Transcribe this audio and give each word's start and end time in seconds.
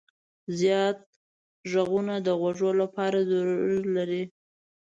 زیات 0.59 0.99
غږونه 1.71 2.15
د 2.25 2.27
غوږو 2.39 2.71
لپاره 2.81 3.17
ضرر 3.29 3.83
لري. 3.95 4.23